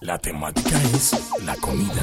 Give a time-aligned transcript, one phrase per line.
[0.00, 2.02] La temática es la comida.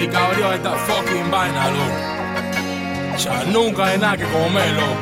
[0.00, 3.18] Y cabrio esta fucking vaina, loco.
[3.18, 4.96] Ya nunca hay nada que comer, loco.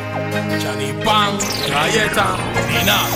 [0.59, 1.37] Ya ni pan,
[1.69, 2.37] galleta,
[2.67, 3.09] ni nada.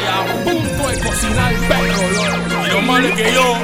[0.00, 2.66] Y a punto de cocinar perro, loco.
[2.66, 3.54] Y lo malo es que yo.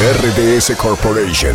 [0.00, 1.54] RTS Corporation.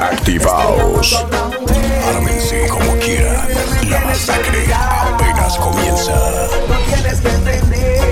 [0.00, 1.24] Activaos.
[2.06, 3.48] Ármense como quieran.
[3.88, 6.12] La masacre apenas comienza.
[6.68, 8.02] No tienes que entender.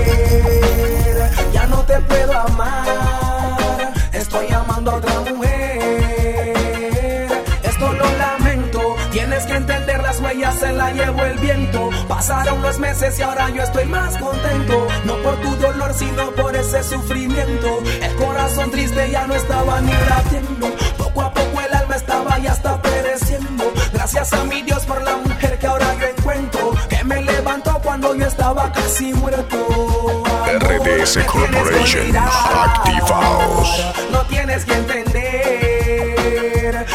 [1.53, 3.93] Ya no te puedo amar.
[4.11, 6.53] Estoy amando a otra mujer.
[7.61, 8.95] Esto lo lamento.
[9.11, 11.82] Tienes que entender las huellas se la llevo el viento.
[12.25, 14.87] Pasaron los meses y ahora yo estoy más contento.
[15.03, 17.83] No por tu dolor, sino por ese sufrimiento.
[18.01, 20.71] El corazón triste ya no estaba ni latiendo.
[20.97, 23.73] Poco a poco el alma estaba ya está pereciendo.
[23.91, 26.71] Gracias a mi Dios por la mujer que ahora yo encuentro.
[26.87, 30.23] Que me levantó cuando yo estaba casi muerto.
[30.47, 33.83] RDS Corporation, activaos.
[34.13, 35.25] No tienes que entender.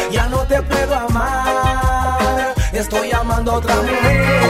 [0.09, 2.55] Ya no te puedo amar.
[2.73, 4.48] Estoy amando otra mujer.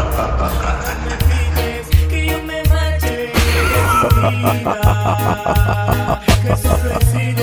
[2.08, 3.32] que yo me marche,
[6.42, 7.39] que solo.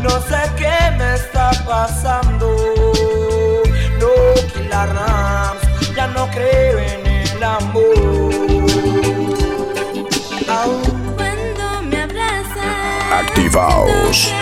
[0.00, 2.56] No sé qué me está pasando.
[4.00, 4.08] No,
[4.54, 8.64] Killer Rams, ya no creo en el amor.
[11.16, 14.32] Cuando me abrazas, activaos.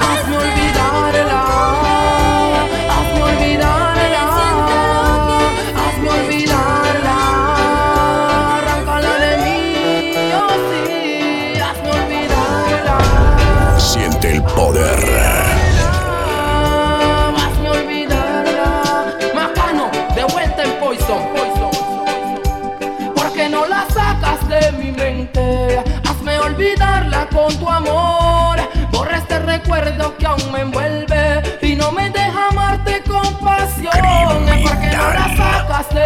[0.00, 0.69] Hazme olvidar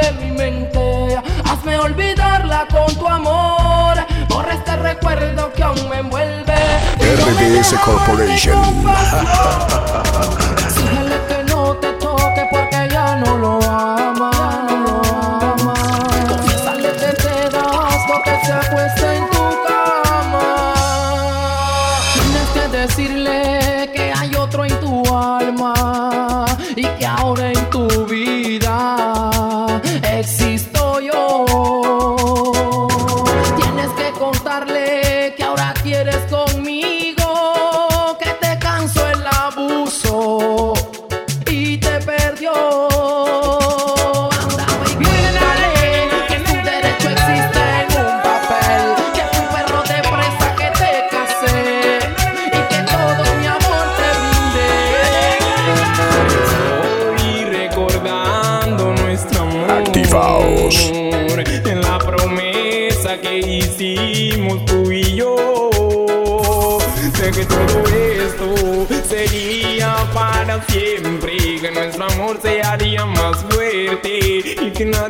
[0.00, 1.19] de mi mente.
[1.44, 3.96] Hazme olvidarla con tu amor.
[4.29, 6.55] Borra este recuerdo que aún me envuelve.
[6.99, 8.58] RDS Corporation.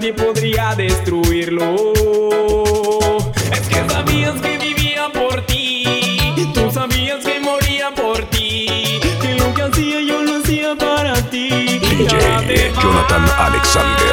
[0.04, 1.92] nadie podría destruirlo.
[3.52, 5.86] Es que sabías que vivía por ti,
[6.52, 11.48] tú sabías que moría por ti, que lo que hacía yo lo hacía para ti.
[11.80, 14.03] DJ Jonathan Alexander.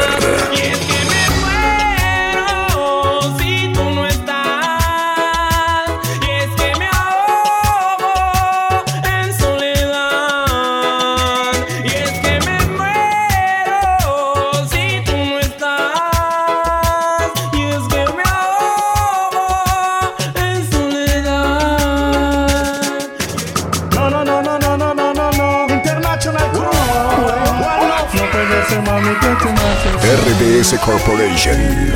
[30.81, 31.91] Corporation.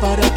[0.00, 0.35] para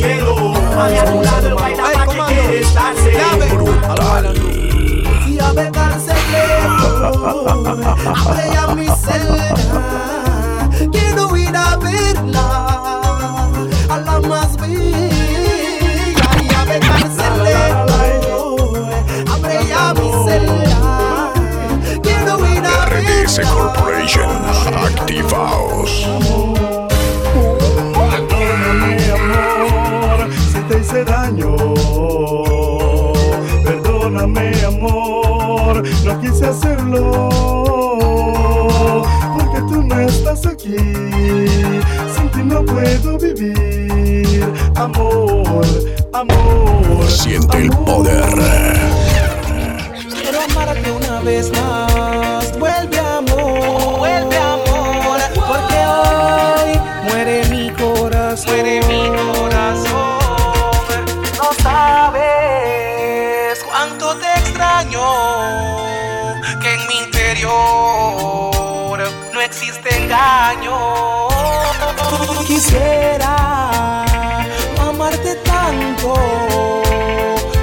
[0.00, 0.52] cielo.
[0.76, 3.10] Mami, a tu lado baila pa' que quieres darse.
[8.76, 9.99] Mi celda.
[36.20, 37.28] quise hacerlo
[39.34, 40.76] porque tú no estás aquí.
[42.14, 44.44] Sin ti no puedo vivir.
[44.76, 45.66] Amor,
[46.12, 47.06] amor.
[47.08, 48.24] Siente el poder.
[50.22, 51.89] Quiero amarte una vez más.
[69.32, 71.28] no existe engaño.
[72.44, 74.04] Quisiera
[74.80, 76.14] amarte tanto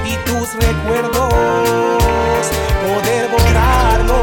[0.06, 2.44] y tus recuerdos
[2.86, 4.16] poder borrarlos.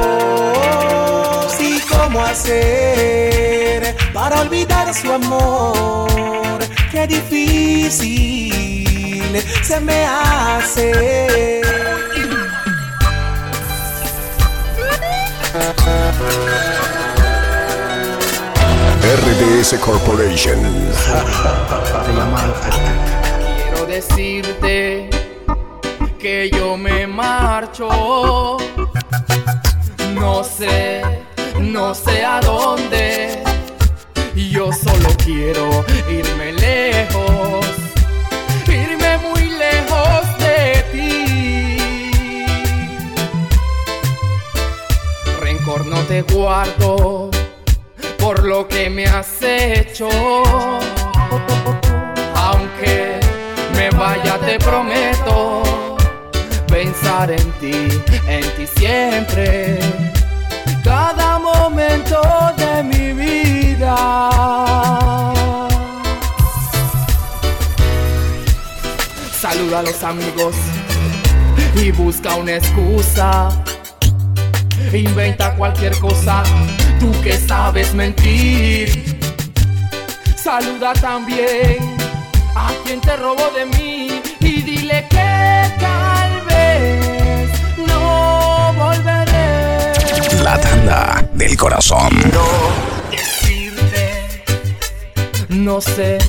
[1.60, 6.60] ¿Y cómo hacer para olvidar su amor?
[6.92, 8.26] Qué difícil
[9.62, 11.62] se me hace.
[19.06, 20.60] RDS Corporation.
[23.64, 25.10] Quiero decirte
[26.20, 28.58] que yo me marcho.
[30.14, 31.02] No sé,
[31.60, 33.44] no sé a dónde.
[34.36, 37.85] Yo solo quiero irme lejos.
[45.96, 47.30] No te guardo
[48.20, 50.10] por lo que me has hecho.
[52.36, 53.20] Aunque
[53.76, 55.64] me vaya, te prometo
[56.68, 57.88] pensar en ti,
[58.28, 59.80] en ti siempre.
[60.84, 62.22] Cada momento
[62.58, 63.96] de mi vida.
[69.40, 70.56] Saluda a los amigos
[71.76, 73.50] y busca una excusa.
[74.96, 76.42] Inventa cualquier cosa,
[77.02, 79.18] tú que sabes mentir.
[80.42, 81.98] Saluda también
[82.56, 87.50] a quien te robó de mí y dile que tal vez
[87.86, 89.94] no volveré.
[90.42, 92.18] La tanda del corazón.
[93.12, 94.44] Decirte,
[95.50, 96.20] no sé,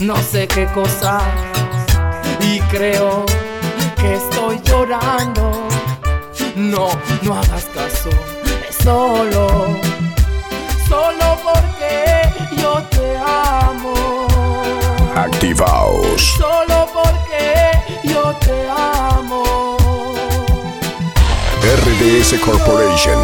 [0.00, 1.20] no sé qué cosa
[2.40, 3.24] y creo
[3.96, 5.75] que estoy llorando.
[6.56, 6.88] No,
[7.20, 8.08] no hagas caso,
[8.66, 9.78] es solo,
[10.88, 14.26] solo porque yo te amo.
[15.14, 16.18] Activaos.
[16.38, 17.72] Solo porque
[18.04, 19.66] yo te amo.
[21.60, 23.18] RDS Corporation.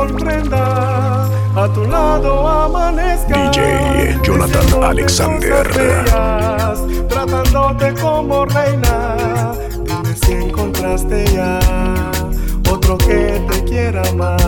[0.00, 1.28] Comprenda.
[1.56, 3.50] A tu lado amanezca.
[3.50, 5.68] DJ Jonathan Alexander.
[5.76, 9.16] bellas, Tratándote como reina.
[9.84, 11.58] Dime si encontraste ya
[12.70, 14.40] otro que te quiera más.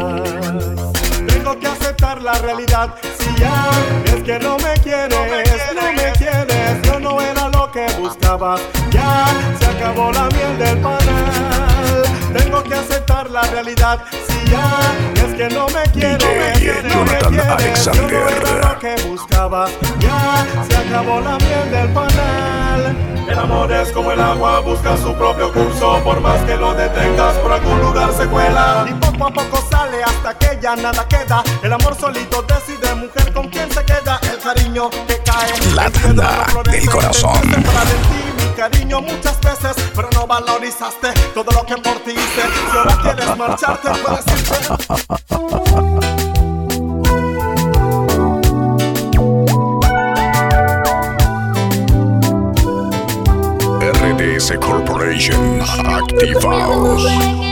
[1.27, 2.95] Tengo que aceptar la realidad.
[3.19, 3.71] Si ya
[4.07, 5.11] es que no me quieres,
[5.75, 8.57] no me quieres, yo no era lo que buscaba.
[8.91, 9.27] Ya
[9.59, 11.72] se acabó la miel del panal.
[12.33, 14.01] Tengo que aceptar la realidad.
[14.27, 14.79] Si ya
[15.15, 16.19] es que no me quieres,
[16.61, 18.11] DJ no me quieres, Alexander.
[18.11, 19.67] yo no era lo que buscaba.
[19.99, 22.97] Ya se acabó la miel del panal.
[23.29, 26.01] El amor es como el agua, busca su propio curso.
[26.05, 28.87] Por más que lo detengas, por algún lugar se cuela.
[28.89, 31.43] Y poco a poco sale hasta que ya nada queda.
[31.63, 34.19] El amor solito decide, mujer, con quién se queda.
[34.23, 35.75] El cariño que cae.
[35.75, 37.41] La tanda del corazón.
[38.63, 39.75] Cariño, muchas veces.
[39.95, 42.43] Pero no valorizaste todo lo que por ti hice.
[42.71, 44.57] Si ahora quieres marcharte, puedes irte.
[53.81, 55.61] RDS Corporation.
[55.85, 57.52] Activaos.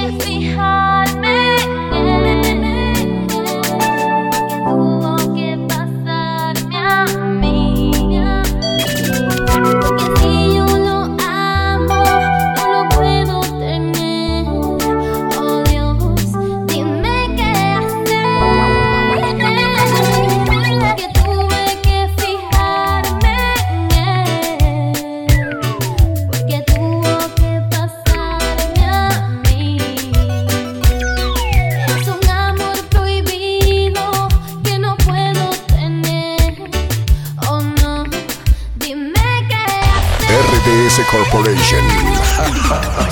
[41.31, 43.07] Corporation.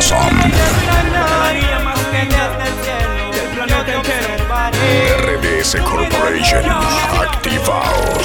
[0.00, 0.52] corazón.
[5.18, 8.19] RBS Corporation, activado.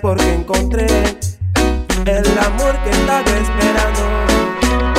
[0.00, 0.86] porque encontré
[2.06, 4.00] el amor que estaba esperando.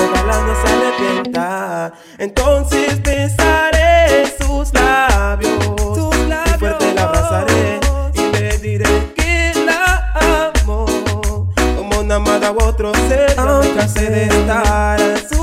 [0.04, 1.94] Ojalá no se arrepienta.
[2.18, 5.64] Entonces besaré sus labios,
[5.96, 6.56] sus labios.
[6.56, 7.80] Y fuerte la abrazaré
[8.14, 10.12] y le diré que la
[10.60, 10.86] amo.
[11.78, 15.37] Como una amada u otro ser, nunca se de estar.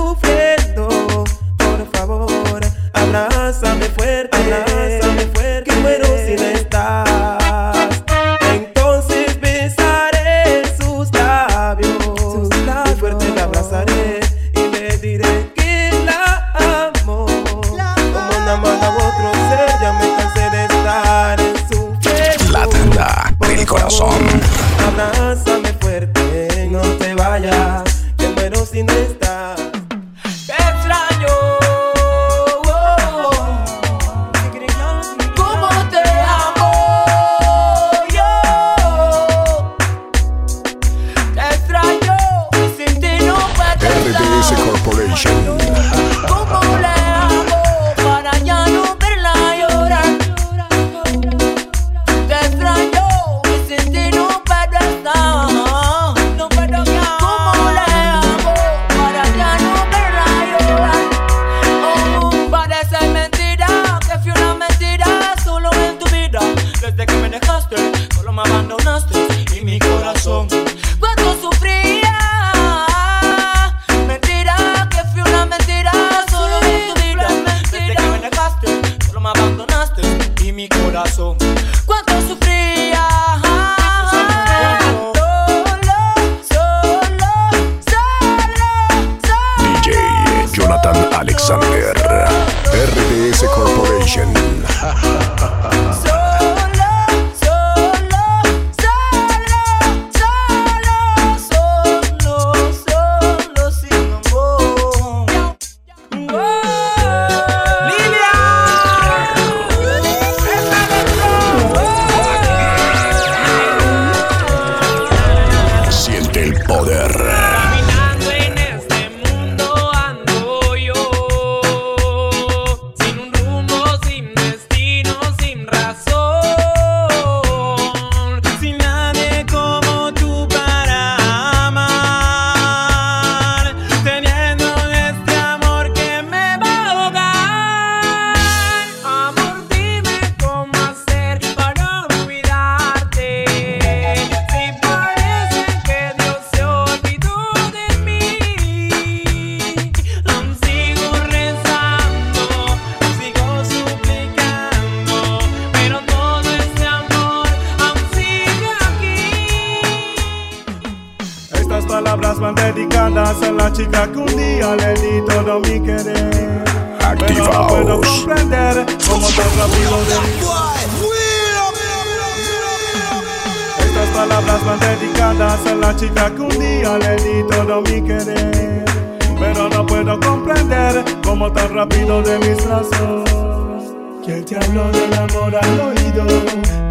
[182.57, 183.85] tienes
[184.25, 186.25] ¿Quién te habló del amor al oído?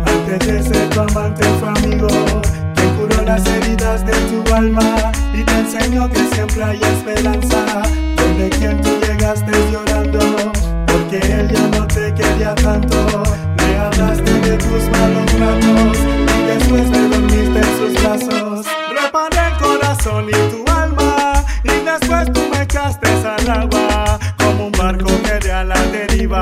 [0.05, 2.07] Antes de ser tu amante fue amigo.
[2.75, 5.11] ¿Quién curó las heridas de tu alma?
[5.33, 7.81] Y te enseñó que siempre hay esperanza.
[8.15, 10.19] Donde quien tú llegaste llorando,
[10.85, 13.23] porque él ya no te quería tanto.
[13.57, 15.97] Le hablaste de tus malos ratos
[16.37, 18.65] y después te dormiste en sus brazos.
[19.01, 24.19] Reparé el corazón y tu alma y después tú me echaste al agua
[24.83, 26.41] barco quedé a la deriva,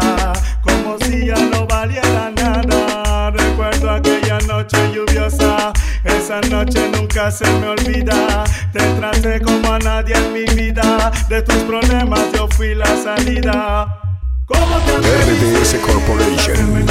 [0.64, 3.30] como si ya no valiera nada.
[3.30, 5.72] Recuerdo aquella noche lluviosa,
[6.04, 8.44] esa noche nunca se me olvida.
[8.74, 14.00] Te traté como a nadie en mi vida, de tus problemas yo fui la salida.
[14.48, 16.86] ¿Cómo te RDS Corporation.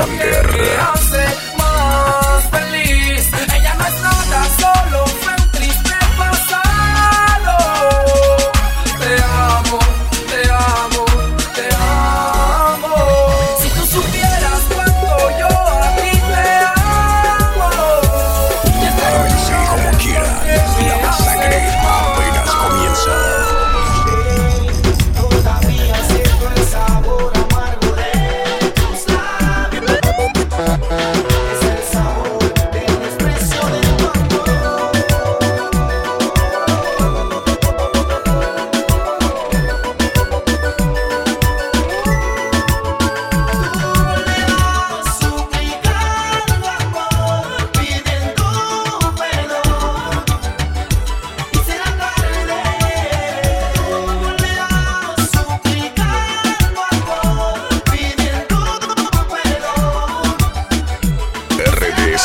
[0.00, 1.09] Sander.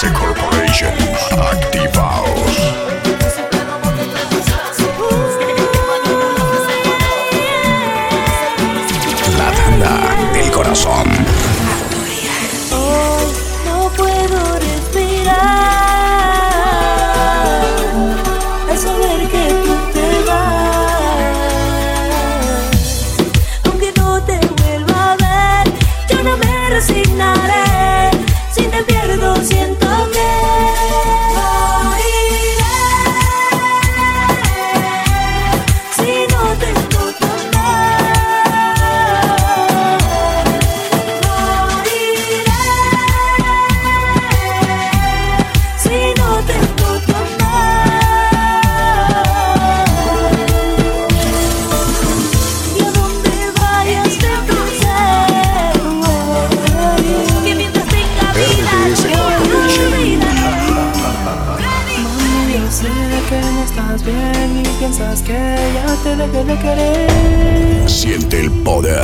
[0.04, 0.92] Corporation.
[1.32, 3.05] Activaos.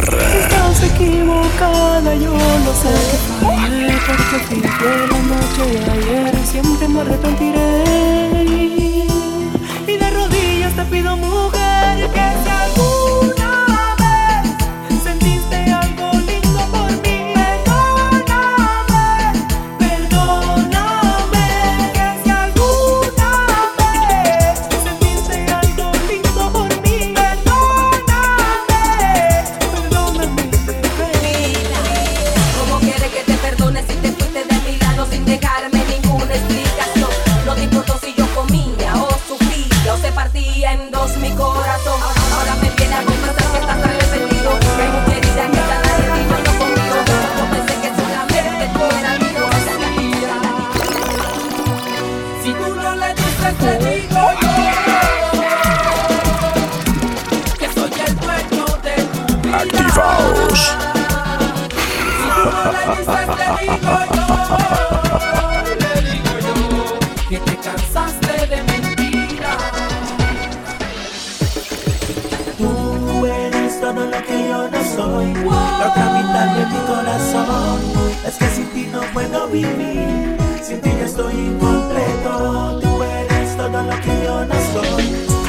[0.01, 2.93] Estás equivocada, yo no sé.
[3.39, 4.61] Qué fallé, porque fui
[5.11, 7.60] la noche de ayer, siempre me arrepentiré.
[67.31, 69.55] que te cansaste de mentiras.
[72.57, 75.79] Tú eres todo lo que yo no soy, wow.
[75.79, 77.79] la capital de mi corazón.
[78.27, 82.79] Es que sin ti no puedo vivir, sin ti yo estoy incompleto.
[82.81, 85.03] Tú eres todo lo que yo no soy,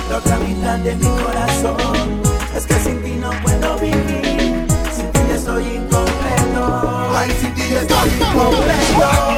[0.08, 2.22] la capital de mi corazón.
[2.56, 7.10] Es que sin ti no puedo vivir, sin ti yo estoy incompleto.
[7.16, 9.31] Ay, sin ti yo estoy incompleto.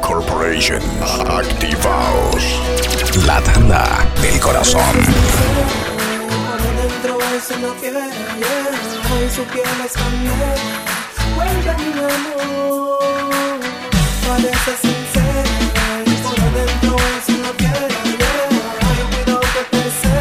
[0.00, 0.80] Corporation
[1.28, 2.44] Activaos,
[3.26, 4.96] la tanda del corazón.
[6.28, 8.66] Por adentro, eso no quiere bien.
[9.12, 10.30] Hoy su piel es esconde.
[11.34, 12.98] Vuelve mi amor.
[14.26, 15.50] Parece sincero.
[16.22, 18.52] Por adentro, eso no quiere bien.
[18.86, 19.00] Hay
[19.54, 20.16] que te sé.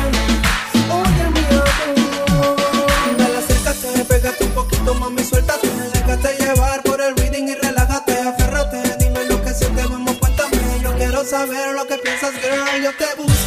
[0.91, 2.57] Oye, mi amor.
[3.17, 5.48] Da la cerca que me un poquito mami mi suerte.
[12.89, 13.38] meu tempo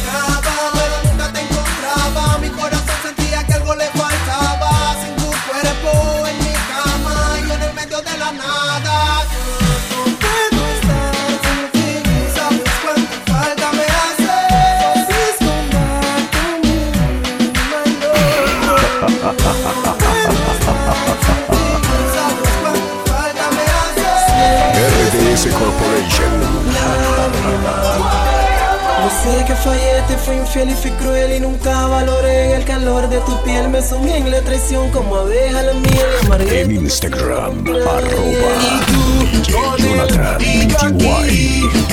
[30.63, 33.69] infiel y fui cruel y nunca valoré el calor de tu piel.
[33.69, 36.05] Me soñé en la traición como abeja la miel.
[36.25, 40.41] Amargué en Instagram, arroba y tú, Jonathan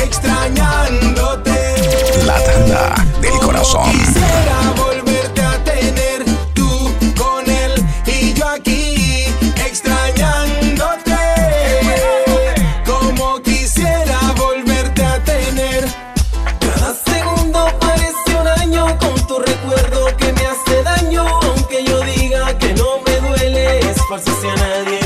[0.02, 1.50] Extrañándote.
[2.26, 3.99] La tanda del corazón.
[24.16, 24.99] esforço se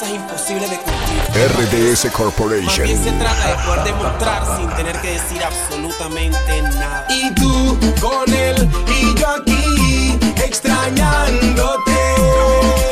[0.00, 1.48] promesas imposibles de cumplir.
[1.48, 2.68] RTS Corporation.
[2.68, 7.06] También se trata de poder demostrar sin tener que decir absolutamente nada.
[7.10, 12.89] Y tú con él y yo aquí extrañándote.